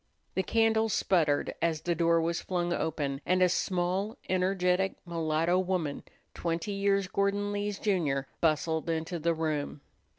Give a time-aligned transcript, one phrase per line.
[0.33, 6.01] The candle sputtered as the door was flung open, and a small, energetic mulatto woman,
[6.33, 9.81] twenty years Gordon Lee's junior, bustled into the room.